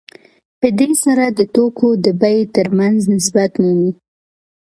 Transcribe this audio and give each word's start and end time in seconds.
په 0.59 0.67
دې 0.79 0.89
سره 1.03 1.25
د 1.37 1.39
توکو 1.55 1.89
د 2.05 2.07
بیې 2.21 2.39
ترمنځ 2.55 2.99
نسبت 3.15 3.51
مومي 3.61 3.91